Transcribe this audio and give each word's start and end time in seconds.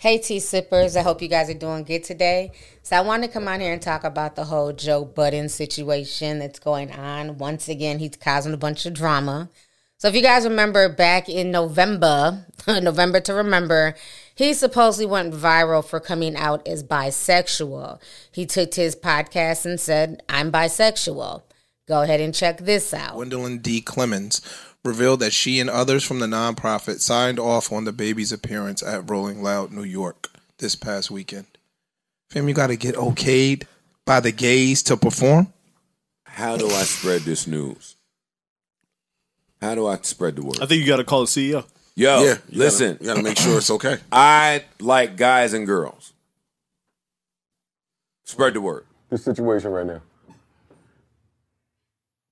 Hey, 0.00 0.16
tea 0.16 0.40
sippers. 0.40 0.96
I 0.96 1.02
hope 1.02 1.20
you 1.20 1.28
guys 1.28 1.50
are 1.50 1.54
doing 1.54 1.84
good 1.84 2.04
today. 2.04 2.52
So, 2.82 2.96
I 2.96 3.02
want 3.02 3.22
to 3.22 3.28
come 3.28 3.46
on 3.46 3.60
here 3.60 3.74
and 3.74 3.82
talk 3.82 4.02
about 4.02 4.34
the 4.34 4.46
whole 4.46 4.72
Joe 4.72 5.04
Budden 5.04 5.50
situation 5.50 6.38
that's 6.38 6.58
going 6.58 6.90
on. 6.90 7.36
Once 7.36 7.68
again, 7.68 7.98
he's 7.98 8.16
causing 8.16 8.54
a 8.54 8.56
bunch 8.56 8.86
of 8.86 8.94
drama. 8.94 9.50
So, 9.98 10.08
if 10.08 10.14
you 10.14 10.22
guys 10.22 10.44
remember 10.44 10.88
back 10.88 11.28
in 11.28 11.50
November, 11.50 12.46
November 12.66 13.20
to 13.20 13.34
remember, 13.34 13.94
he 14.34 14.54
supposedly 14.54 15.04
went 15.04 15.34
viral 15.34 15.84
for 15.84 16.00
coming 16.00 16.34
out 16.34 16.66
as 16.66 16.82
bisexual. 16.82 18.00
He 18.32 18.46
took 18.46 18.70
to 18.70 18.80
his 18.80 18.96
podcast 18.96 19.66
and 19.66 19.78
said, 19.78 20.22
I'm 20.30 20.50
bisexual. 20.50 21.42
Go 21.86 22.00
ahead 22.00 22.20
and 22.20 22.34
check 22.34 22.58
this 22.58 22.94
out. 22.94 23.16
Gwendolyn 23.16 23.58
D. 23.58 23.82
Clemens 23.82 24.40
revealed 24.84 25.20
that 25.20 25.32
she 25.32 25.60
and 25.60 25.68
others 25.70 26.04
from 26.04 26.18
the 26.20 26.26
nonprofit 26.26 27.00
signed 27.00 27.38
off 27.38 27.70
on 27.72 27.84
the 27.84 27.92
baby's 27.92 28.32
appearance 28.32 28.82
at 28.82 29.08
Rolling 29.10 29.42
Loud, 29.42 29.72
New 29.72 29.82
York 29.84 30.28
this 30.58 30.74
past 30.74 31.10
weekend. 31.10 31.46
Fam, 32.30 32.48
you 32.48 32.54
got 32.54 32.68
to 32.68 32.76
get 32.76 32.94
okayed 32.94 33.64
by 34.06 34.20
the 34.20 34.32
gays 34.32 34.82
to 34.84 34.96
perform? 34.96 35.52
How 36.24 36.56
do 36.56 36.66
I 36.66 36.82
spread 36.84 37.22
this 37.22 37.46
news? 37.46 37.96
How 39.60 39.74
do 39.74 39.86
I 39.86 39.98
spread 40.02 40.36
the 40.36 40.42
word? 40.42 40.60
I 40.62 40.66
think 40.66 40.80
you 40.80 40.86
got 40.86 40.96
to 40.96 41.04
call 41.04 41.22
the 41.22 41.26
CEO. 41.26 41.64
Yo, 41.96 42.22
Yeah, 42.24 42.34
you 42.48 42.58
listen. 42.58 42.92
gotta- 42.92 43.04
you 43.04 43.10
gotta 43.10 43.22
make 43.22 43.36
sure 43.38 43.58
it's 43.58 43.70
okay. 43.70 43.98
I 44.10 44.64
like 44.78 45.16
guys 45.16 45.52
and 45.52 45.66
girls. 45.66 46.12
Spread 48.24 48.54
the 48.54 48.60
word. 48.60 48.86
the 49.10 49.18
situation 49.18 49.72
right 49.72 49.84
now? 49.86 50.00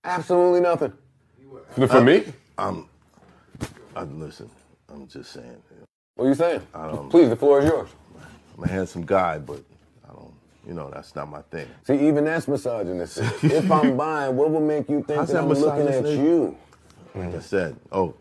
Absolutely 0.05 0.61
nothing. 0.61 0.93
For 1.89 2.01
me? 2.03 2.25
I'm, 2.57 2.69
um, 2.69 2.89
I 3.95 4.01
uh, 4.01 4.05
listen. 4.05 4.51
I'm 4.93 5.07
just 5.07 5.33
saying. 5.33 5.63
What 6.17 6.25
are 6.25 6.29
you 6.29 6.35
saying? 6.35 6.63
I 6.75 6.89
don't- 6.89 7.09
Please, 7.11 7.29
the 7.29 7.37
floor 7.37 7.61
is 7.61 7.67
yours. 7.67 7.89
I'm 8.57 8.65
a 8.65 8.69
handsome 8.69 9.07
guy, 9.07 9.39
but 9.39 9.61
I 10.09 10.13
don't. 10.13 10.33
You 10.67 10.75
know, 10.75 10.91
that's 10.91 11.15
not 11.15 11.29
my 11.31 11.43
thing. 11.43 11.69
See, 11.87 12.09
even 12.09 12.25
that's 12.25 12.49
misogynistic. 12.49 13.25
if 13.45 13.71
I'm 13.71 13.97
buying, 13.97 14.37
what 14.37 14.51
would 14.51 14.63
make 14.63 14.89
you 14.89 15.03
think 15.03 15.21
How's 15.21 15.29
that, 15.29 15.35
that 15.35 15.43
I'm 15.43 15.49
looking 15.51 15.89
at 15.89 16.05
you? 16.05 16.57
Like 17.15 17.35
I 17.35 17.41
said, 17.41 17.77
oh, 17.93 18.15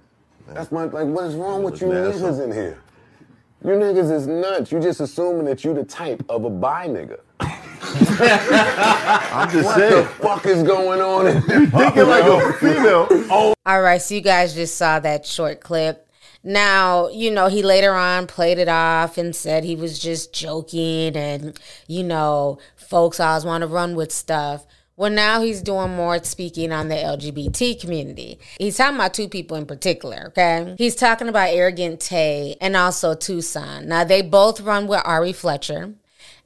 That's 0.48 0.72
my 0.72 0.86
like. 0.86 1.08
What 1.08 1.26
is 1.26 1.36
wrong 1.36 1.64
with 1.64 1.82
you 1.82 1.88
niggas 1.88 2.44
in 2.44 2.52
here? 2.52 2.80
You 3.64 3.72
niggas 3.72 4.12
is 4.12 4.28
nuts. 4.28 4.72
You 4.72 4.80
just 4.80 5.00
assuming 5.02 5.46
that 5.46 5.64
you 5.64 5.74
the 5.74 5.84
type 5.84 6.24
of 6.30 6.46
a 6.46 6.50
bi 6.50 6.88
nigga. 6.88 7.20
I'm 8.00 9.50
just 9.50 9.66
What 9.66 9.76
saying. 9.78 10.04
the 10.04 10.10
fuck 10.10 10.46
is 10.46 10.64
going 10.64 11.02
on? 11.02 11.28
in 11.28 11.42
here? 11.44 11.68
Thinking 11.68 12.08
like 12.08 12.24
a 12.26 12.54
female. 12.60 13.08
Oh, 13.32 13.54
All 13.66 13.82
right, 13.82 14.02
so 14.02 14.16
you 14.16 14.22
guys 14.22 14.54
just 14.54 14.76
saw 14.78 15.00
that 15.00 15.26
short 15.26 15.62
clip. 15.62 16.08
Now, 16.44 17.10
you 17.10 17.32
know, 17.32 17.48
he 17.48 17.62
later 17.64 17.94
on 17.94 18.28
played 18.28 18.58
it 18.58 18.70
off 18.70 19.18
and 19.18 19.36
said 19.36 19.64
he 19.64 19.76
was 19.76 20.00
just 20.00 20.34
joking 20.34 21.16
and, 21.18 21.60
you 21.88 22.04
know, 22.04 22.60
folks 22.76 23.20
always 23.20 23.44
want 23.44 23.62
to 23.64 23.68
run 23.68 23.96
with 23.96 24.12
stuff. 24.14 24.66
Well, 24.96 25.12
now 25.12 25.42
he's 25.42 25.62
doing 25.62 25.96
more 25.96 26.24
speaking 26.24 26.72
on 26.72 26.88
the 26.88 26.96
LGBT 26.96 27.80
community. 27.80 28.40
He's 28.60 28.78
talking 28.78 28.96
about 28.96 29.14
two 29.14 29.28
people 29.28 29.56
in 29.58 29.66
particular, 29.66 30.28
okay? 30.30 30.74
He's 30.78 30.96
talking 30.96 31.28
about 31.28 31.50
Arrogant 31.50 32.00
Tay 32.00 32.56
and 32.62 32.76
also 32.76 33.14
Tucson. 33.14 33.88
Now, 33.88 34.04
they 34.06 34.22
both 34.24 34.60
run 34.62 34.88
with 34.88 35.02
Ari 35.06 35.34
Fletcher. 35.34 35.94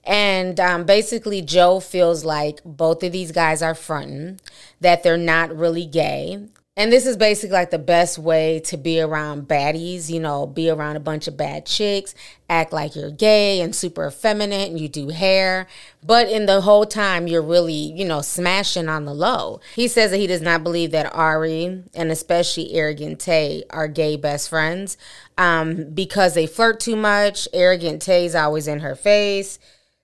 And 0.03 0.59
um, 0.59 0.85
basically, 0.85 1.41
Joe 1.41 1.79
feels 1.79 2.25
like 2.25 2.59
both 2.65 3.03
of 3.03 3.11
these 3.11 3.31
guys 3.31 3.61
are 3.61 3.75
fronting, 3.75 4.39
that 4.79 5.03
they're 5.03 5.17
not 5.17 5.55
really 5.55 5.85
gay. 5.85 6.39
And 6.77 6.89
this 6.91 7.05
is 7.05 7.17
basically 7.17 7.53
like 7.53 7.69
the 7.69 7.77
best 7.77 8.17
way 8.17 8.61
to 8.61 8.77
be 8.77 9.01
around 9.01 9.47
baddies, 9.47 10.09
you 10.09 10.21
know, 10.21 10.47
be 10.47 10.69
around 10.69 10.95
a 10.95 11.01
bunch 11.01 11.27
of 11.27 11.35
bad 11.35 11.65
chicks, 11.65 12.15
act 12.49 12.71
like 12.71 12.95
you're 12.95 13.11
gay 13.11 13.59
and 13.59 13.75
super 13.75 14.07
effeminate 14.07 14.69
and 14.69 14.79
you 14.79 14.87
do 14.87 15.09
hair. 15.09 15.67
But 16.01 16.29
in 16.29 16.45
the 16.45 16.61
whole 16.61 16.85
time, 16.85 17.27
you're 17.27 17.41
really, 17.41 17.73
you 17.73 18.05
know, 18.05 18.21
smashing 18.21 18.87
on 18.87 19.03
the 19.03 19.13
low. 19.13 19.59
He 19.75 19.89
says 19.89 20.11
that 20.11 20.17
he 20.17 20.27
does 20.27 20.41
not 20.41 20.63
believe 20.63 20.91
that 20.91 21.13
Ari 21.13 21.83
and 21.93 22.09
especially 22.09 22.73
Arrogant 22.73 23.19
Tay 23.19 23.63
are 23.69 23.89
gay 23.89 24.15
best 24.15 24.47
friends 24.47 24.97
um, 25.37 25.91
because 25.93 26.35
they 26.35 26.47
flirt 26.47 26.79
too 26.79 26.95
much. 26.95 27.49
Arrogant 27.51 28.01
Tay's 28.01 28.33
always 28.33 28.69
in 28.69 28.79
her 28.79 28.95
face. 28.95 29.59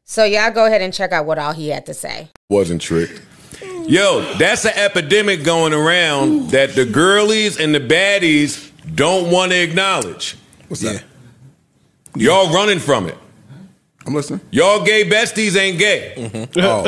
So 0.09 0.23
y'all 0.23 0.51
go 0.51 0.65
ahead 0.65 0.81
and 0.81 0.93
check 0.93 1.11
out 1.11 1.25
what 1.25 1.37
all 1.37 1.51
he 1.51 1.67
had 1.67 1.85
to 1.87 1.93
say. 1.93 2.29
Wasn't 2.49 2.81
tricked. 2.81 3.21
Yo, 3.85 4.21
that's 4.37 4.63
an 4.65 4.71
epidemic 4.75 5.43
going 5.43 5.73
around 5.73 6.49
that 6.51 6.75
the 6.75 6.85
girlies 6.85 7.59
and 7.59 7.75
the 7.75 7.79
baddies 7.81 8.71
don't 8.95 9.29
want 9.31 9.51
to 9.51 9.61
acknowledge. 9.61 10.37
what's 10.69 10.81
Yeah. 10.81 10.93
that? 10.93 11.03
Y'all 12.15 12.53
running 12.53 12.79
from 12.79 13.07
it. 13.07 13.17
I'm 14.05 14.13
listening. 14.13 14.39
Y'all 14.49 14.83
gay 14.85 15.03
besties 15.07 15.57
ain't 15.57 15.77
gay. 15.77 16.47
Oh, 16.57 16.83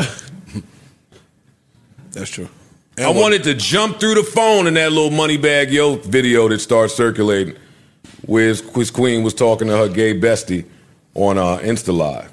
that's 2.12 2.30
true. 2.30 2.48
And 2.98 3.06
I 3.06 3.10
what- 3.10 3.18
wanted 3.22 3.44
to 3.44 3.54
jump 3.54 4.00
through 4.00 4.16
the 4.16 4.24
phone 4.24 4.66
in 4.66 4.76
that 4.76 4.94
little 4.94 5.10
Moneybag 5.12 5.72
Yo 5.72 5.96
video 5.98 6.48
that 6.48 6.60
started 6.60 6.90
circulating, 6.96 7.56
where 8.26 8.48
his, 8.48 8.62
his 8.74 8.92
queen 8.92 9.24
was 9.24 9.34
talking 9.34 9.68
to 9.68 9.76
her 9.78 9.90
gay 9.90 10.18
bestie 10.18 10.64
on 11.16 11.38
uh, 11.38 11.58
Insta 11.58 11.96
Live, 11.96 12.32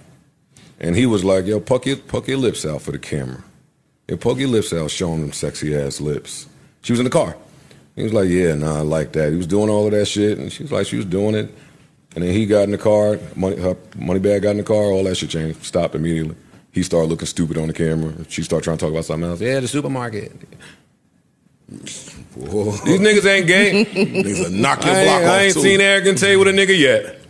and 0.81 0.97
he 0.97 1.07
was 1.07 1.25
like, 1.25 1.47
"Yo, 1.47 1.61
puck 1.61 1.87
your 1.87 1.97
puck 1.97 2.29
your 2.29 2.39
lips 2.39 2.65
out 2.67 2.83
for 2.83 2.93
the 2.93 2.99
camera. 2.99 3.43
Yo, 4.09 4.17
puck 4.17 4.39
your 4.39 4.49
lips 4.49 4.73
out, 4.73 4.91
showing 4.91 5.21
them 5.21 5.33
sexy 5.33 5.75
ass 5.77 6.01
lips." 6.01 6.47
She 6.83 6.93
was 6.93 7.01
in 7.01 7.05
the 7.05 7.11
car. 7.11 7.37
He 7.95 8.03
was 8.03 8.13
like, 8.13 8.29
"Yeah, 8.29 8.55
nah, 8.55 8.79
I 8.79 8.81
like 8.83 9.13
that." 9.13 9.31
He 9.31 9.37
was 9.37 9.47
doing 9.47 9.71
all 9.71 9.87
of 9.87 9.93
that 9.93 10.07
shit, 10.07 10.39
and 10.39 10.53
she 10.53 10.63
was 10.63 10.73
like, 10.73 10.87
"She 10.87 10.97
was 10.97 11.07
doing 11.07 11.35
it." 11.35 11.53
And 12.15 12.25
then 12.25 12.33
he 12.33 12.47
got 12.47 12.63
in 12.63 12.71
the 12.71 12.79
car, 12.79 13.19
money, 13.35 13.57
her 13.57 13.77
money 13.95 14.21
bag 14.21 14.43
got 14.43 14.53
in 14.53 14.57
the 14.57 14.63
car, 14.63 14.77
all 14.77 15.05
that 15.05 15.17
shit 15.17 15.29
changed, 15.31 15.63
stopped 15.63 15.95
immediately. 15.95 16.35
He 16.73 16.83
started 16.83 17.09
looking 17.09 17.27
stupid 17.27 17.59
on 17.59 17.69
the 17.69 17.75
camera. 17.75 18.13
She 18.29 18.43
started 18.43 18.65
trying 18.65 18.79
to 18.79 18.85
talk 18.85 18.91
about 18.93 19.05
something 19.05 19.29
else. 19.29 19.41
Yeah, 19.41 19.61
the 19.61 19.69
supermarket. 19.69 20.33
Whoa. 22.35 22.71
These 22.85 23.01
niggas 23.01 23.27
ain't 23.27 23.47
gay. 23.47 23.85
Niggas 23.95 24.45
will 24.45 24.51
knock 24.51 24.85
your 24.85 24.95
I 24.95 25.05
block 25.05 25.21
ain't, 25.21 25.29
off 25.29 25.31
I 25.31 25.43
ain't 25.43 25.55
too. 25.55 25.61
seen 25.63 25.81
Arrogant 25.81 26.19
Tay 26.19 26.37
with 26.37 26.49
a 26.49 26.53
nigga 26.53 26.79
yet. 26.79 27.21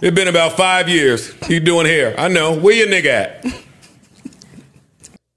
It 0.00 0.14
been 0.14 0.28
about 0.28 0.56
five 0.56 0.88
years. 0.88 1.32
He 1.46 1.58
doing 1.58 1.86
hair. 1.86 2.14
I 2.18 2.28
know. 2.28 2.56
Where 2.56 2.74
your 2.74 2.86
nigga 2.86 3.06
at? 3.06 3.44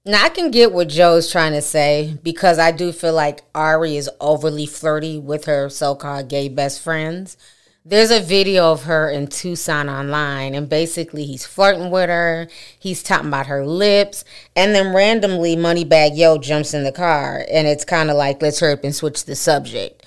Now 0.04 0.24
I 0.24 0.28
can 0.28 0.52
get 0.52 0.72
what 0.72 0.88
Joe's 0.88 1.30
trying 1.30 1.52
to 1.52 1.62
say 1.62 2.16
because 2.22 2.60
I 2.60 2.70
do 2.70 2.92
feel 2.92 3.12
like 3.12 3.42
Ari 3.56 3.96
is 3.96 4.08
overly 4.20 4.66
flirty 4.66 5.18
with 5.18 5.46
her 5.46 5.68
so-called 5.68 6.28
gay 6.28 6.48
best 6.48 6.80
friends. 6.80 7.36
There's 7.84 8.12
a 8.12 8.20
video 8.20 8.70
of 8.70 8.84
her 8.84 9.10
in 9.10 9.26
Tucson 9.26 9.88
online, 9.88 10.54
and 10.54 10.68
basically 10.68 11.24
he's 11.24 11.44
flirting 11.44 11.90
with 11.90 12.08
her. 12.08 12.46
He's 12.78 13.02
talking 13.02 13.26
about 13.26 13.46
her 13.46 13.66
lips, 13.66 14.24
and 14.54 14.72
then 14.72 14.94
randomly 14.94 15.56
Moneybag 15.56 16.16
Yo 16.16 16.38
jumps 16.38 16.74
in 16.74 16.84
the 16.84 16.92
car, 16.92 17.44
and 17.50 17.66
it's 17.66 17.84
kind 17.84 18.08
of 18.08 18.16
like 18.16 18.40
let's 18.40 18.60
hurry 18.60 18.74
up 18.74 18.84
and 18.84 18.94
switch 18.94 19.24
the 19.24 19.34
subject. 19.34 20.06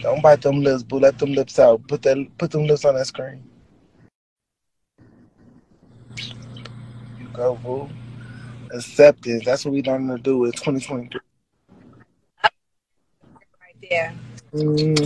Don't 0.00 0.22
bite 0.22 0.42
them 0.42 0.62
lips, 0.62 0.82
boo. 0.82 0.98
Let 1.00 1.18
them 1.18 1.32
lips 1.32 1.58
out. 1.58 1.86
Put 1.88 2.02
that, 2.02 2.16
put 2.38 2.50
them 2.50 2.66
lips 2.66 2.84
on 2.84 2.94
that 2.94 3.06
screen. 3.06 3.42
You 6.16 7.28
go, 7.32 7.56
boo. 7.56 7.88
Acceptance. 8.72 9.44
That's 9.44 9.64
what 9.64 9.74
we 9.74 9.82
learning 9.82 10.16
to 10.16 10.22
do 10.22 10.44
in 10.44 10.52
2023. 10.52 11.20
Right 12.42 12.52
there. 13.90 14.14
Mm. 14.52 14.96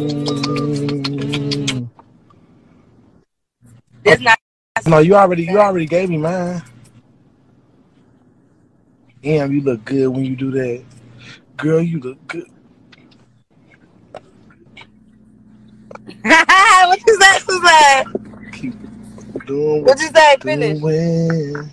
Not. 4.20 4.38
No, 4.86 4.98
you 4.98 5.14
already, 5.14 5.44
you 5.44 5.58
already 5.58 5.86
gave 5.86 6.10
me 6.10 6.18
mine. 6.18 6.62
Damn, 9.22 9.52
you 9.52 9.60
look 9.60 9.84
good 9.84 10.08
when 10.08 10.24
you 10.24 10.36
do 10.36 10.50
that. 10.50 10.82
Girl, 11.56 11.80
you 11.80 12.00
look 12.00 12.26
good. 12.26 12.50
what 16.22 17.00
you 17.06 17.20
say, 17.20 17.38
Suzanne? 17.48 18.04
Doing 19.46 19.84
What 19.84 20.00
you 20.00 20.08
say? 20.08 20.36
Finish. 20.44 20.80
doing. 20.80 21.70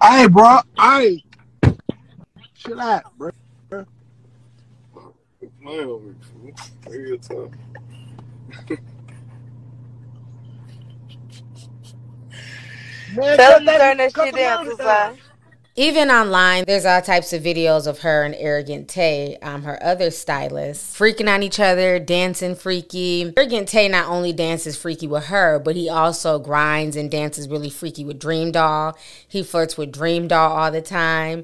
All 0.00 0.10
right, 0.10 0.28
bro. 0.28 0.58
Right. 0.78 1.22
Chill 2.56 2.80
out, 2.80 3.04
bro. 3.18 3.30
Playing 5.62 5.88
with 5.88 6.02
me, 6.02 6.14
fool. 6.20 6.92
Real 6.92 7.18
tough. 7.18 7.50
Man, 13.08 13.36
Tell 13.36 13.54
them 13.54 13.66
to 13.66 13.74
turn 13.74 13.96
that 13.98 14.12
shit 14.12 14.34
down, 14.34 14.66
Susan. 14.66 15.23
Even 15.76 16.08
online, 16.08 16.62
there's 16.68 16.84
all 16.84 17.02
types 17.02 17.32
of 17.32 17.42
videos 17.42 17.88
of 17.88 17.98
her 17.98 18.22
and 18.22 18.36
Arrogant 18.36 18.86
Tay, 18.86 19.36
um, 19.42 19.64
her 19.64 19.82
other 19.82 20.12
stylist, 20.12 20.96
freaking 20.96 21.28
on 21.28 21.42
each 21.42 21.58
other, 21.58 21.98
dancing 21.98 22.54
freaky. 22.54 23.32
Arrogant 23.36 23.68
Tay 23.68 23.88
not 23.88 24.06
only 24.06 24.32
dances 24.32 24.76
freaky 24.76 25.08
with 25.08 25.24
her, 25.24 25.58
but 25.58 25.74
he 25.74 25.88
also 25.88 26.38
grinds 26.38 26.94
and 26.94 27.10
dances 27.10 27.48
really 27.48 27.70
freaky 27.70 28.04
with 28.04 28.20
DreamDoll. 28.20 28.96
He 29.26 29.42
flirts 29.42 29.76
with 29.76 29.92
DreamDoll 29.92 30.30
all 30.48 30.70
the 30.70 30.80
time. 30.80 31.42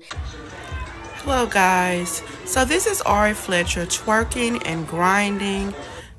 Hello, 1.24 1.46
guys. 1.46 2.22
So, 2.44 2.64
this 2.64 2.86
is 2.86 3.02
Ari 3.02 3.34
Fletcher 3.34 3.84
twerking 3.86 4.62
and 4.64 4.86
grinding, 4.86 5.74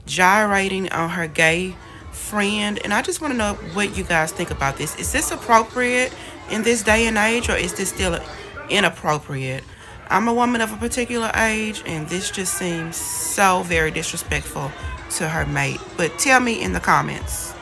gyrating 0.06 0.92
on 0.92 1.12
her 1.12 1.28
gay 1.28 1.78
friend. 2.12 2.78
And 2.84 2.94
I 2.94 3.04
just 3.04 3.22
want 3.22 3.34
to 3.34 3.38
know 3.38 3.54
what 3.74 3.96
you 3.96 4.04
guys 4.04 4.34
think 4.34 4.52
about 4.52 4.76
this. 4.76 4.98
Is 5.00 5.14
this 5.14 5.32
appropriate 5.32 6.14
in 6.52 6.64
this 6.64 6.84
day 6.84 7.08
and 7.08 7.18
age, 7.18 7.50
or 7.50 7.56
is 7.56 7.74
this 7.74 7.90
still 7.90 8.20
inappropriate? 8.70 9.64
I'm 10.10 10.28
a 10.28 10.34
woman 10.34 10.60
of 10.62 10.74
a 10.74 10.78
particular 10.78 11.32
age, 11.36 11.82
and 11.86 12.08
this 12.10 12.30
just 12.30 12.56
seems 12.56 12.98
so 12.98 13.64
very 13.64 13.92
disrespectful 13.92 14.72
to 15.12 15.30
her 15.30 15.46
mate. 15.46 15.80
But 15.98 16.20
tell 16.20 16.40
me 16.42 16.62
in 16.62 16.74
the 16.74 16.80
comments. 16.80 17.54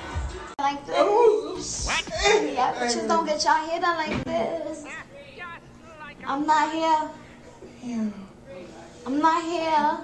like 0.58 0.84
this. 0.86 1.88
Yeah, 2.54 2.76
but 2.78 3.08
don't 3.08 3.26
get 3.26 3.44
your 3.44 3.54
hair 3.54 3.80
done 3.80 3.98
like 3.98 4.24
this. 4.26 4.86
I'm 6.26 6.46
not 6.46 6.74
here. 6.74 7.10
I'm 9.06 9.20
not 9.20 9.44
here. 9.44 10.00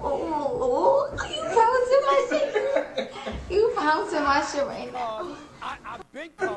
Ooh, 0.00 1.08
you 1.30 1.42
bouncing 1.42 2.04
my 2.06 2.26
shit. 2.28 3.12
You 3.50 3.72
bouncing 3.74 4.22
my 4.22 4.44
shit 4.44 4.66
right 4.66 4.92
now. 4.92 5.36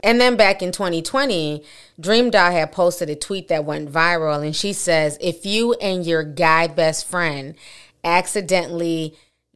And 0.03 0.21
then 0.21 0.35
back 0.37 0.61
in 0.61 0.71
2020, 0.71 1.63
DreamDoll 1.99 2.51
had 2.51 2.71
posted 2.71 3.09
a 3.09 3.15
tweet 3.15 3.47
that 3.47 3.65
went 3.65 3.91
viral, 3.91 4.43
and 4.43 4.55
she 4.55 4.73
says, 4.73 5.17
If 5.19 5.45
you 5.45 5.73
and 5.75 6.05
your 6.05 6.23
guy 6.23 6.67
best 6.67 7.07
friend 7.07 7.55
accidentally 8.03 9.15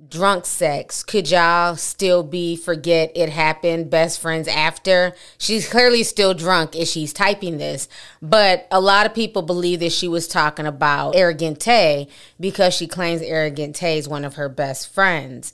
drunk 0.09 0.45
sex, 0.45 1.03
could 1.03 1.29
y'all 1.29 1.75
still 1.75 2.23
be 2.23 2.55
forget 2.55 3.11
it 3.15 3.29
happened 3.29 3.89
best 3.89 4.19
friends 4.19 4.47
after? 4.47 5.13
She's 5.37 5.69
clearly 5.69 6.03
still 6.03 6.33
drunk 6.33 6.75
as 6.75 6.89
she's 6.89 7.13
typing 7.13 7.57
this, 7.57 7.87
but 8.21 8.67
a 8.71 8.81
lot 8.81 9.05
of 9.05 9.13
people 9.13 9.43
believe 9.43 9.79
that 9.81 9.91
she 9.91 10.07
was 10.07 10.27
talking 10.27 10.65
about 10.65 11.15
Arrogant 11.15 11.59
Tay 11.59 12.07
because 12.39 12.73
she 12.73 12.87
claims 12.87 13.21
Arrogant 13.21 13.75
Tay 13.75 13.97
is 13.97 14.07
one 14.07 14.25
of 14.25 14.35
her 14.35 14.49
best 14.49 14.91
friends. 14.91 15.53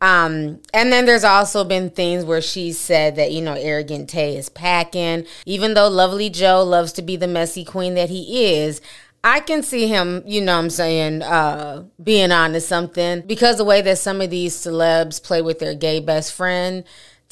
Um, 0.00 0.60
and 0.72 0.92
then 0.92 1.06
there's 1.06 1.24
also 1.24 1.64
been 1.64 1.90
things 1.90 2.24
where 2.24 2.40
she 2.40 2.72
said 2.72 3.16
that, 3.16 3.32
you 3.32 3.42
know, 3.42 3.54
Arrogant 3.54 4.08
Tay 4.08 4.36
is 4.36 4.48
packing. 4.48 5.26
Even 5.44 5.74
though 5.74 5.88
Lovely 5.88 6.30
Joe 6.30 6.62
loves 6.62 6.92
to 6.94 7.02
be 7.02 7.16
the 7.16 7.26
messy 7.26 7.64
queen 7.64 7.94
that 7.94 8.10
he 8.10 8.54
is, 8.54 8.80
I 9.24 9.40
can 9.40 9.62
see 9.62 9.88
him, 9.88 10.22
you 10.26 10.40
know 10.40 10.58
I'm 10.58 10.70
saying, 10.70 11.22
uh, 11.22 11.84
being 12.02 12.30
on 12.30 12.52
to 12.52 12.60
something. 12.60 13.22
Because 13.22 13.56
the 13.56 13.64
way 13.64 13.80
that 13.82 13.98
some 13.98 14.20
of 14.20 14.30
these 14.30 14.54
celebs 14.54 15.22
play 15.22 15.42
with 15.42 15.58
their 15.58 15.74
gay 15.74 15.98
best 15.98 16.32
friend, 16.32 16.84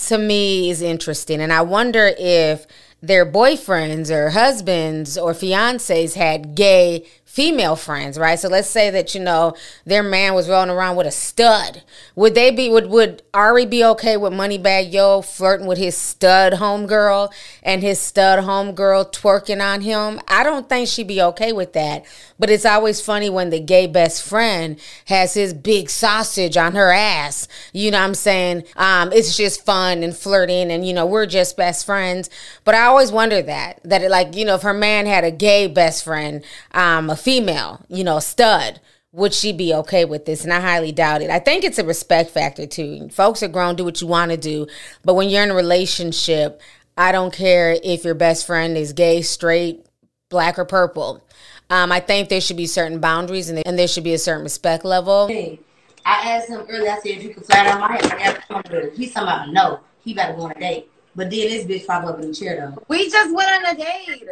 to 0.09 0.19
me, 0.19 0.69
is 0.69 0.83
interesting. 0.83 1.41
And 1.41 1.53
I 1.53 1.63
wonder 1.63 2.13
if 2.19 2.67
their 3.01 3.25
boyfriends 3.25 4.11
or 4.11 4.31
husbands 4.31 5.17
or 5.17 5.33
fiancés 5.33 6.15
had 6.15 6.55
gay 6.57 7.07
female 7.37 7.77
friends, 7.77 8.19
right? 8.19 8.39
So 8.39 8.49
let's 8.49 8.67
say 8.67 8.89
that 8.89 9.15
you 9.15 9.21
know 9.21 9.55
their 9.85 10.03
man 10.03 10.33
was 10.33 10.49
rolling 10.49 10.71
around 10.71 10.97
with 10.97 11.07
a 11.07 11.11
stud. 11.11 11.83
Would 12.15 12.35
they 12.35 12.51
be 12.51 12.71
would 12.71 12.87
would 12.87 13.23
Ari 13.35 13.67
be 13.67 13.85
okay 13.85 14.17
with 14.17 14.33
Moneybag 14.33 14.91
Yo 14.91 15.21
flirting 15.21 15.67
with 15.67 15.77
his 15.77 15.95
stud 15.95 16.55
homegirl 16.55 17.31
and 17.63 17.83
his 17.83 18.01
stud 18.01 18.43
homegirl 18.43 19.13
twerking 19.13 19.63
on 19.63 19.83
him? 19.83 20.19
I 20.27 20.43
don't 20.45 20.67
think 20.67 20.89
she'd 20.89 21.09
be 21.09 21.21
okay 21.21 21.53
with 21.53 21.75
that. 21.75 22.07
But 22.39 22.49
it's 22.49 22.65
always 22.65 23.03
funny 23.03 23.29
when 23.29 23.51
the 23.51 23.61
gay 23.61 23.87
best 23.87 24.23
friend 24.23 24.81
has 25.07 25.35
his 25.35 25.53
big 25.53 25.91
sausage 25.91 26.57
on 26.57 26.75
her 26.75 26.91
ass. 26.91 27.49
You 27.75 27.91
know 27.91 27.99
what 27.99 28.05
I'm 28.05 28.15
saying? 28.15 28.65
Um, 28.77 29.13
it's 29.13 29.37
just 29.37 29.65
fun 29.65 30.03
and 30.03 30.17
flirting 30.17 30.71
and 30.71 30.87
you 30.87 30.95
know, 30.95 31.05
we're 31.05 31.27
just 31.27 31.55
best 31.59 31.85
friends. 31.85 32.31
But 32.65 32.75
I 32.75 32.85
always 32.85 33.13
wonder 33.13 33.43
that. 33.43 33.81
That 33.85 34.03
it, 34.03 34.11
like, 34.11 34.35
you 34.35 34.47
know, 34.47 34.55
if 34.55 34.63
her 34.63 34.73
man 34.73 35.05
had 35.05 35.25
a 35.25 35.31
gay 35.31 35.67
best 35.67 36.03
friend, 36.03 36.43
um, 36.73 37.11
a 37.11 37.26
female, 37.27 37.85
you 37.89 38.05
know, 38.05 38.21
stud, 38.21 38.81
would 39.11 39.35
she 39.35 39.53
be 39.53 39.75
okay 39.75 40.05
with 40.05 40.27
this? 40.27 40.45
And 40.45 40.53
I 40.53 40.61
highly 40.61 40.93
doubt 40.93 41.23
it. 41.23 41.29
I 41.29 41.41
think 41.41 41.65
it's 41.65 41.77
a 41.77 41.85
respect 41.85 42.31
factor 42.31 42.69
too. 42.69 43.09
Folks 43.09 43.43
are 43.43 43.49
grown, 43.49 43.75
do 43.75 43.85
what 43.85 44.01
you 44.01 44.07
want 44.07 44.31
to 44.31 44.37
do. 44.37 44.69
But 45.05 45.15
when 45.15 45.29
you're 45.29 45.43
in 45.43 45.51
a 45.51 45.55
relationship, 45.55 46.63
I 46.97 47.11
don't 47.11 47.35
care 47.35 47.77
if 47.83 48.05
your 48.05 48.15
best 48.15 48.47
friend 48.47 48.77
is 48.77 48.93
gay, 48.93 49.23
straight, 49.23 49.85
black, 50.29 50.57
or 50.57 50.65
purple. 50.65 51.21
Um, 51.69 51.91
I 51.91 51.99
think 51.99 52.29
there 52.29 52.41
should 52.41 52.57
be 52.57 52.67
certain 52.67 53.01
boundaries 53.01 53.51
and, 53.51 53.61
and 53.67 53.77
there 53.77 53.89
should 53.89 54.05
be 54.05 54.15
a 54.15 54.19
certain 54.19 54.45
respect 54.45 54.85
level. 54.85 55.27
Hey, 55.27 55.59
I 56.05 56.31
asked 56.31 56.49
him 56.49 56.65
earlier, 56.69 56.93
I 56.93 57.01
said, 57.01 57.07
if 57.07 57.25
you 57.25 57.35
could 57.35 57.45
fly 57.45 57.65
down 57.65 57.81
my 57.81 57.91
head, 57.91 58.05
I 58.05 58.19
got 58.19 58.47
come 58.47 58.63
to 58.63 58.93
He's 58.95 59.13
talking 59.13 59.29
about 59.29 59.49
no. 59.49 59.81
He 60.05 60.15
better 60.15 60.35
go 60.35 60.43
on 60.43 60.53
a 60.53 60.61
date. 60.61 60.89
But 61.17 61.31
then 61.31 61.49
this 61.49 61.65
bitch 61.65 61.87
probably 61.87 62.13
up 62.13 62.21
in 62.21 62.29
the 62.29 62.35
chair 62.37 62.73
though. 62.73 62.85
We 62.87 63.11
just 63.11 63.35
went 63.35 63.51
on 63.51 63.75
a 63.75 63.77
date. 63.77 64.29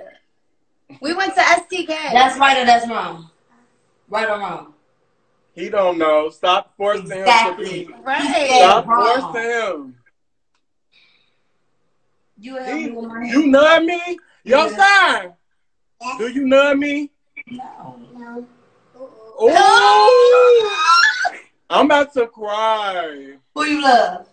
We 1.01 1.15
went 1.15 1.35
to 1.35 1.41
STK. 1.41 1.87
That's 2.13 2.39
right 2.39 2.59
or 2.63 2.65
that's 2.67 2.89
wrong. 2.89 3.31
Right 4.09 4.29
or 4.29 4.39
wrong. 4.39 4.75
He 5.55 5.69
don't 5.69 5.99
know. 5.99 6.31
Stop 6.31 6.75
forcing 6.77 7.05
Exactly. 7.13 7.85
him 7.85 7.87
to 7.87 7.93
be. 7.95 8.03
Right. 8.03 8.57
Stop 8.57 8.87
Wrong. 8.87 9.21
forcing 9.33 9.51
him. 9.51 9.97
You 12.39 12.57
help 12.57 12.79
He, 12.79 12.89
me 12.91 13.31
you 13.31 13.47
know 13.47 13.81
me? 13.81 14.01
Yo, 14.45 14.67
Yeah. 14.67 14.77
son. 14.77 16.19
Do 16.19 16.29
you 16.29 16.45
know 16.45 16.75
me? 16.75 17.11
No, 17.51 17.99
no. 18.13 18.47
Oh, 19.39 20.77
I'm 21.71 21.87
about 21.87 22.13
to 22.15 22.27
cry. 22.27 23.37
Who 23.55 23.65
you 23.65 23.83
love? 23.83 24.27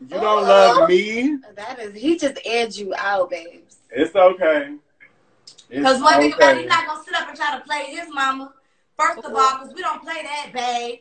You 0.00 0.06
don't 0.08 0.44
love 0.46 0.76
oh. 0.82 0.86
me. 0.86 1.36
That 1.56 1.78
is, 1.80 1.94
he 2.00 2.16
just 2.16 2.38
aired 2.44 2.74
you 2.76 2.94
out, 2.96 3.30
babes. 3.30 3.67
It's 3.90 4.14
okay. 4.14 4.74
Because 5.70 6.02
one 6.02 6.20
thing 6.20 6.32
about 6.32 6.56
it, 6.56 6.60
he's 6.60 6.68
not 6.68 6.86
gonna 6.86 7.04
sit 7.04 7.14
up 7.14 7.28
and 7.28 7.36
try 7.36 7.56
to 7.58 7.64
play 7.64 7.84
his 7.86 8.08
mama. 8.12 8.52
First 8.98 9.18
of 9.24 9.34
all, 9.34 9.58
because 9.58 9.74
we 9.74 9.82
don't 9.82 10.02
play 10.02 10.22
that, 10.22 10.50
babe. 10.52 11.00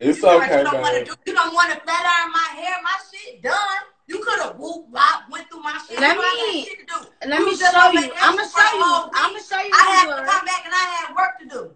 It's 0.00 0.22
you, 0.22 0.28
okay, 0.28 0.58
you 0.58 0.64
don't 0.64 0.80
want 0.80 0.94
to 0.94 1.00
babe. 1.04 1.08
do. 1.08 1.30
You 1.30 1.34
don't 1.34 1.54
want 1.54 1.72
to 1.72 1.80
flat 1.80 2.06
iron 2.06 2.32
my 2.32 2.60
hair. 2.62 2.76
My 2.82 2.96
shit 3.10 3.42
done. 3.42 3.82
You 4.06 4.20
could 4.20 4.40
have 4.40 4.56
whoop 4.56 4.88
wop 4.88 5.24
went 5.30 5.50
through 5.50 5.60
my 5.60 5.78
shit. 5.86 6.00
Let 6.00 6.16
you 6.16 6.22
me- 6.22 6.64
shit 6.64 6.78
to 6.80 6.86
do. 6.86 7.28
Let 7.28 7.40
You 7.40 7.46
me 7.46 7.56
just 7.56 7.74
show 7.74 7.90
you. 7.90 8.12
I'ma 8.16 8.42
show 8.46 8.76
you. 8.78 9.10
I'ma 9.14 9.38
show 9.38 9.58
you 9.60 9.70
I 9.74 9.82
what 9.84 9.94
had 9.98 10.06
to 10.06 10.30
come 10.32 10.44
back 10.46 10.62
and 10.64 10.74
I 10.74 10.84
had 10.96 11.14
work 11.16 11.38
to 11.40 11.46
do. 11.46 11.74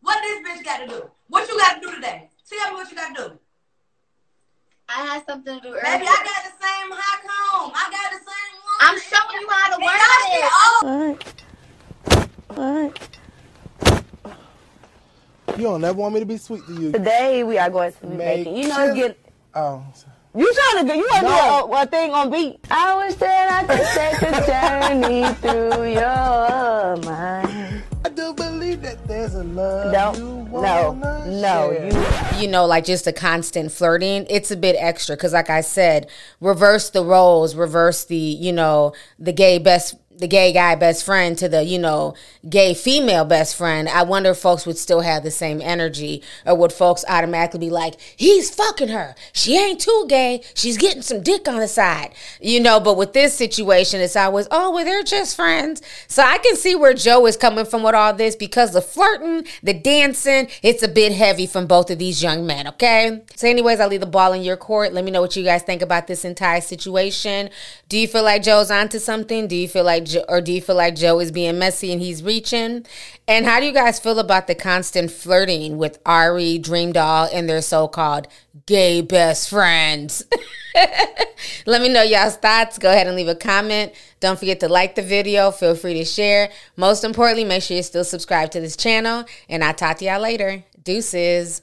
What 0.00 0.18
this 0.22 0.40
bitch 0.42 0.64
got 0.64 0.78
to 0.80 0.86
do? 0.88 1.10
What 1.28 1.48
you 1.48 1.56
got 1.58 1.74
to 1.74 1.80
do 1.86 1.94
today? 1.94 2.28
Tell 2.48 2.70
me 2.70 2.74
what 2.76 2.90
you 2.90 2.96
got 2.96 3.14
to 3.14 3.22
do. 3.28 3.38
I 4.88 5.06
had 5.06 5.24
something 5.26 5.54
to 5.56 5.60
do 5.60 5.68
earlier. 5.68 5.82
Baby, 5.82 6.06
I 6.08 6.18
got 6.26 6.42
the 6.42 6.54
same 6.58 6.90
high 6.90 7.20
comb. 7.22 7.72
I 7.74 7.88
got 7.92 8.10
the 8.10 8.18
same 8.18 8.26
one. 8.26 8.31
I'm 8.92 9.00
showing 9.00 9.40
you 9.40 9.48
how 9.50 9.68
to 9.74 9.78
work 9.84 11.22
it. 11.24 11.24
old. 12.50 12.58
Alright. 12.58 12.98
You 15.56 15.62
don't 15.64 15.80
never 15.80 15.98
want 15.98 16.12
me 16.14 16.20
to 16.20 16.26
be 16.26 16.36
sweet 16.36 16.66
to 16.66 16.72
you. 16.74 16.92
Today 16.92 17.42
we 17.42 17.56
are 17.56 17.70
going 17.70 17.92
to 17.92 18.00
be 18.02 18.08
Make 18.08 18.18
making. 18.18 18.56
You 18.56 18.68
know, 18.68 18.74
sure- 18.74 18.84
it's 18.90 18.94
get. 18.96 19.18
Oh. 19.54 19.82
You 20.36 20.52
trying 20.54 20.86
to 20.86 20.92
do? 20.92 20.98
You 20.98 21.06
want 21.10 21.20
to 21.20 21.28
No. 21.28 21.66
do 21.68 21.72
a, 21.74 21.82
a 21.82 21.86
thing 21.86 22.10
on 22.12 22.30
beat? 22.30 22.58
I 22.70 22.96
wish 23.06 23.14
that 23.16 23.50
I 23.50 23.64
could 23.64 23.86
take 23.96 24.22
a 24.30 24.32
journey 25.00 25.34
through 25.40 25.92
your 25.92 26.96
mind. 27.10 27.41
I 28.72 28.74
do 28.74 28.80
believe 28.80 28.98
that 28.98 29.08
there's 29.08 29.34
a 29.34 29.44
love. 29.44 29.92
No, 29.92 30.14
you 30.14 30.34
no, 30.50 30.92
wanna 30.92 31.26
no. 31.26 31.72
share. 31.72 31.86
You 32.36 32.42
you 32.42 32.48
know, 32.48 32.66
like 32.66 32.84
just 32.84 33.06
a 33.06 33.12
constant 33.12 33.70
flirting, 33.70 34.26
it's 34.28 34.50
a 34.50 34.56
bit 34.56 34.76
extra. 34.78 35.16
Cause 35.16 35.32
like 35.32 35.50
I 35.50 35.60
said, 35.60 36.08
reverse 36.40 36.90
the 36.90 37.04
roles, 37.04 37.54
reverse 37.54 38.04
the, 38.04 38.16
you 38.16 38.52
know, 38.52 38.94
the 39.18 39.32
gay 39.32 39.58
best, 39.58 39.94
the 40.22 40.28
gay 40.28 40.52
guy 40.52 40.76
best 40.76 41.04
friend 41.04 41.36
to 41.36 41.48
the, 41.48 41.64
you 41.64 41.80
know, 41.80 42.14
gay 42.48 42.74
female 42.74 43.24
best 43.24 43.56
friend. 43.56 43.88
I 43.88 44.04
wonder 44.04 44.30
if 44.30 44.38
folks 44.38 44.64
would 44.66 44.78
still 44.78 45.00
have 45.00 45.24
the 45.24 45.32
same 45.32 45.60
energy 45.60 46.22
or 46.46 46.54
would 46.54 46.72
folks 46.72 47.04
automatically 47.08 47.58
be 47.58 47.70
like, 47.70 48.00
he's 48.16 48.54
fucking 48.54 48.88
her. 48.88 49.16
She 49.32 49.58
ain't 49.58 49.80
too 49.80 50.06
gay. 50.08 50.42
She's 50.54 50.78
getting 50.78 51.02
some 51.02 51.22
dick 51.22 51.48
on 51.48 51.58
the 51.58 51.66
side, 51.66 52.14
you 52.40 52.60
know, 52.60 52.78
but 52.78 52.96
with 52.96 53.12
this 53.12 53.34
situation, 53.34 54.00
it's 54.00 54.14
always, 54.14 54.46
oh, 54.52 54.70
well, 54.70 54.84
they're 54.84 55.02
just 55.02 55.34
friends. 55.34 55.82
So 56.06 56.22
I 56.22 56.38
can 56.38 56.54
see 56.54 56.76
where 56.76 56.94
Joe 56.94 57.26
is 57.26 57.36
coming 57.36 57.64
from 57.64 57.82
with 57.82 57.96
all 57.96 58.14
this 58.14 58.36
because 58.36 58.72
the 58.72 58.80
flirting, 58.80 59.44
the 59.62 59.74
dancing, 59.74 60.46
it's 60.62 60.84
a 60.84 60.88
bit 60.88 61.10
heavy 61.10 61.48
from 61.48 61.66
both 61.66 61.90
of 61.90 61.98
these 61.98 62.22
young 62.22 62.46
men, 62.46 62.68
okay? 62.68 63.22
So, 63.34 63.48
anyways, 63.48 63.80
I'll 63.80 63.88
leave 63.88 64.00
the 64.00 64.06
ball 64.06 64.32
in 64.34 64.42
your 64.42 64.56
court. 64.56 64.92
Let 64.92 65.04
me 65.04 65.10
know 65.10 65.20
what 65.20 65.34
you 65.34 65.42
guys 65.42 65.64
think 65.64 65.82
about 65.82 66.06
this 66.06 66.24
entire 66.24 66.60
situation. 66.60 67.50
Do 67.88 67.98
you 67.98 68.06
feel 68.06 68.22
like 68.22 68.44
Joe's 68.44 68.70
onto 68.70 69.00
something? 69.00 69.48
Do 69.48 69.56
you 69.56 69.66
feel 69.66 69.84
like 69.84 70.04
Or 70.28 70.40
do 70.40 70.52
you 70.52 70.60
feel 70.60 70.76
like 70.76 70.96
Joe 70.96 71.20
is 71.20 71.30
being 71.30 71.58
messy 71.58 71.92
and 71.92 72.00
he's 72.00 72.22
reaching? 72.22 72.86
And 73.26 73.46
how 73.46 73.60
do 73.60 73.66
you 73.66 73.72
guys 73.72 73.98
feel 73.98 74.18
about 74.18 74.46
the 74.46 74.54
constant 74.54 75.10
flirting 75.10 75.78
with 75.78 75.98
Ari, 76.06 76.58
DreamDoll, 76.58 77.30
and 77.32 77.48
their 77.48 77.62
so-called 77.62 78.28
gay 78.66 79.00
best 79.00 79.48
friends? 79.48 80.24
Let 81.66 81.82
me 81.82 81.88
know 81.88 82.02
y'all's 82.02 82.36
thoughts. 82.36 82.78
Go 82.78 82.90
ahead 82.90 83.06
and 83.06 83.16
leave 83.16 83.28
a 83.28 83.34
comment. 83.34 83.92
Don't 84.20 84.38
forget 84.38 84.60
to 84.60 84.68
like 84.68 84.94
the 84.94 85.02
video. 85.02 85.50
Feel 85.50 85.74
free 85.74 85.94
to 85.94 86.04
share. 86.04 86.50
Most 86.76 87.04
importantly, 87.04 87.44
make 87.44 87.62
sure 87.62 87.76
you're 87.76 87.84
still 87.84 88.04
subscribed 88.04 88.52
to 88.52 88.60
this 88.60 88.76
channel. 88.76 89.24
And 89.48 89.62
I'll 89.62 89.74
talk 89.74 89.98
to 89.98 90.04
y'all 90.04 90.20
later. 90.20 90.64
Deuces. 90.82 91.62